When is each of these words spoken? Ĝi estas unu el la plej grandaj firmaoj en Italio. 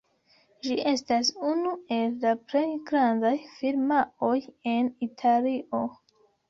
Ĝi 0.67 0.77
estas 0.91 1.29
unu 1.49 1.75
el 1.97 2.17
la 2.25 2.33
plej 2.47 2.65
grandaj 2.89 3.35
firmaoj 3.59 4.35
en 4.75 4.93
Italio. 5.11 5.89